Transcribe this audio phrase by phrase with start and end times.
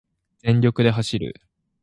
[0.39, 1.39] 全力で走る